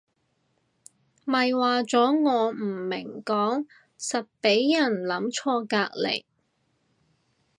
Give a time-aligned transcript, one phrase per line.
[1.25, 2.55] 咪話咗我唔
[2.89, 3.67] 明講
[3.99, 6.23] 實畀人諗錯隔離